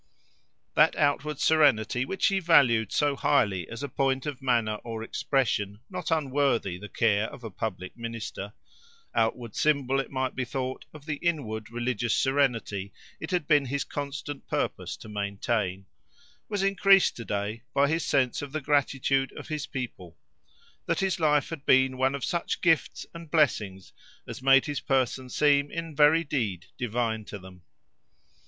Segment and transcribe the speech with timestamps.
[0.73, 5.79] That outward serenity, which he valued so highly as a point of manner or expression
[5.91, 11.17] not unworthy the care of a public minister—outward symbol, it might be thought, of the
[11.17, 17.87] inward religious serenity it had been his constant purpose to maintain—was increased to day by
[17.87, 20.17] his sense of the gratitude of his people;
[20.87, 23.93] that his life had been one of such gifts and blessings
[24.27, 27.61] as made his person seem in very deed divine to them.